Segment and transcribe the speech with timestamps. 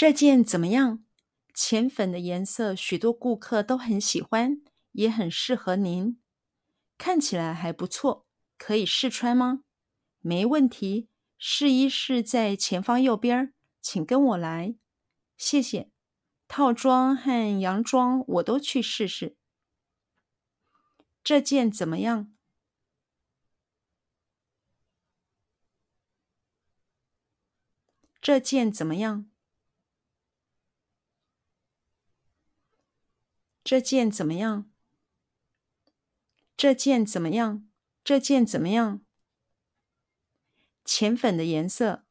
[0.00, 1.04] 这件怎么样？
[1.52, 6.18] 浅粉的颜色，许多顾客都很喜欢，也很适合您。
[6.96, 8.24] 看起来还不错，
[8.56, 9.62] 可以试穿吗？
[10.20, 13.52] 没问题，试衣室在前方右边，
[13.82, 14.74] 请跟我来。
[15.36, 15.90] 谢谢。
[16.48, 19.36] 套装和洋装我都去试试。
[21.22, 22.32] 这件怎么样？
[28.22, 29.26] 这件怎么样？
[33.70, 34.68] 这件怎么样？
[36.56, 37.70] 这件怎么样？
[38.02, 39.06] 这件怎么样？
[40.84, 42.04] 浅粉的颜色，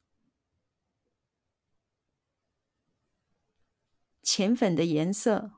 [4.23, 5.51] 浅粉的颜色，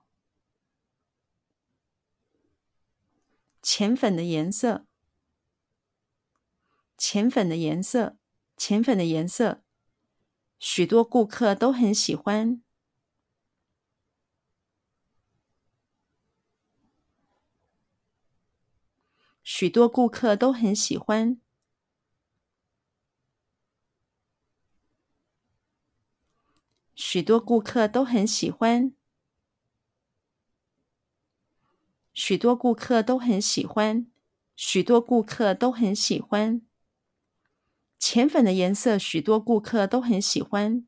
[3.62, 4.88] 浅粉的颜色，
[6.98, 8.18] 浅粉的颜色，
[8.58, 9.64] 浅粉的颜色，
[10.58, 12.64] 许多顾客都很喜欢。
[19.44, 21.40] 许多顾客都很喜欢。
[26.96, 28.94] 许多顾客都很喜欢。
[32.14, 34.06] 许多顾客都很喜欢。
[34.56, 36.62] 许多顾客都很喜欢。
[37.98, 40.86] 浅粉的颜色，许多顾客都很喜欢。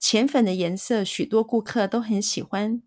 [0.00, 2.82] 浅粉的颜色，许多顾客都很喜欢。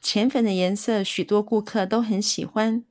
[0.00, 2.84] 浅粉的颜色，许多顾客都很喜欢。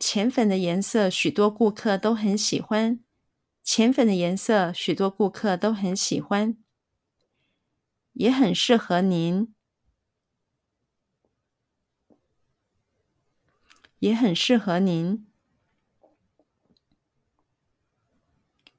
[0.00, 2.98] 浅粉的颜色，许多顾客都很喜欢。
[3.62, 6.61] 浅粉的颜色，许多顾客都很喜欢。
[8.12, 9.54] 也很适合您，
[13.98, 15.26] 也很适合您，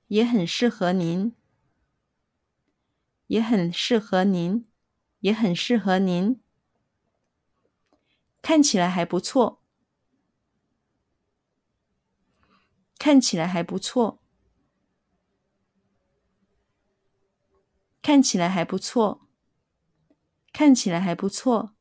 [0.07, 1.35] 也很适合您，
[3.27, 4.67] 也很适合您，
[5.19, 6.39] 也很适合您。
[8.41, 9.61] 看起来还不错，
[12.97, 14.22] 看起来还不错。
[18.03, 19.27] 看起来还不错，
[20.51, 21.73] 看起来还不错，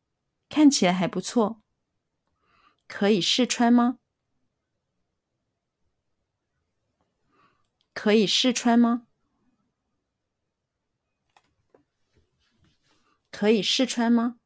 [0.49, 1.61] 看起来还不错。
[2.87, 3.99] 可以试穿吗？
[7.93, 9.09] 可以试穿吗？
[13.33, 14.39] 可以试穿吗？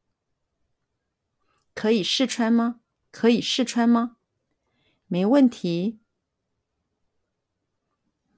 [1.74, 2.80] 可以试穿吗？
[3.10, 4.16] 可以试穿吗？
[5.08, 6.00] 没问题，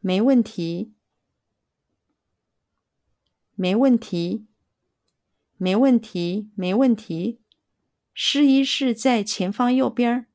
[0.00, 0.97] 没问题。
[3.60, 4.46] 没问题，
[5.56, 7.40] 没问题，没问题。
[8.14, 10.28] 试衣室在前方右边。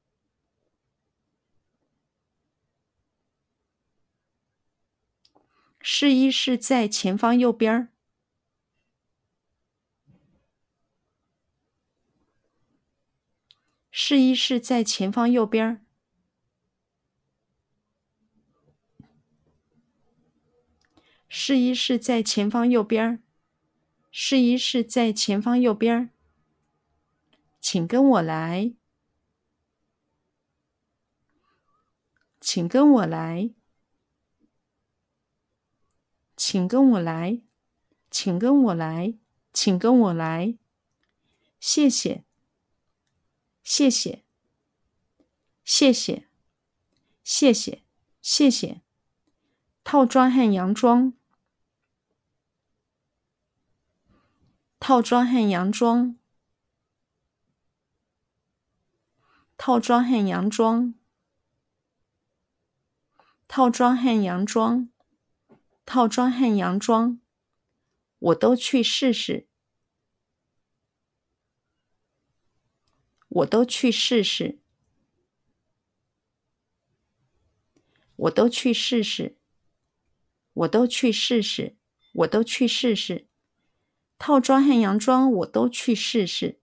[5.79, 7.87] 试衣室在前方右边。
[13.89, 15.85] 试衣室在前方右边。
[21.45, 23.21] 试衣室在前方右边。
[24.11, 26.09] 试衣室在前方右边。
[27.59, 28.73] 请跟我来。
[32.39, 33.49] 请跟我来。
[36.37, 37.41] 请跟我来。
[38.09, 39.15] 请跟我来。
[39.51, 40.57] 请跟我来。
[41.59, 42.23] 谢谢。
[43.61, 44.23] 谢谢。
[45.65, 46.25] 谢谢。
[47.21, 47.83] 谢谢。
[48.21, 48.79] 谢谢。
[49.83, 51.13] 套装和洋装。
[54.85, 56.17] 套装和洋装，
[59.57, 60.93] 套装和洋装，
[63.47, 64.89] 套装和洋装，
[65.85, 67.21] 套装和洋装，
[68.19, 69.47] 我都去试试，
[73.29, 74.59] 我都去试试，
[78.17, 79.37] 我都去试试，
[80.51, 81.77] 我都去试试，
[82.11, 83.29] 我都去试试。
[84.17, 86.59] 套装和洋装我都去试试。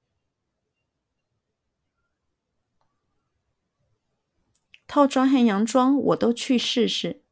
[4.87, 7.23] 套装和洋装我都去试试。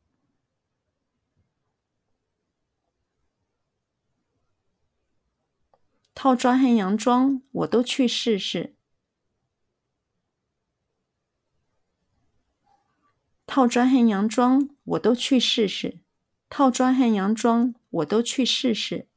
[6.14, 8.76] 套装和洋装我都去试试。
[13.44, 15.98] 套装和洋装我都去试试。
[16.48, 19.07] 套装和洋装我都去试试。